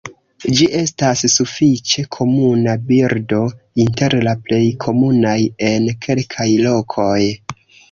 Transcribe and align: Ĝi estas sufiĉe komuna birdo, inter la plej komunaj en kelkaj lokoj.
Ĝi 0.59 0.67
estas 0.77 1.19
sufiĉe 1.33 2.03
komuna 2.17 2.73
birdo, 2.87 3.43
inter 3.85 4.17
la 4.29 4.35
plej 4.49 4.63
komunaj 4.89 5.37
en 5.71 5.89
kelkaj 6.09 6.51
lokoj. 6.67 7.17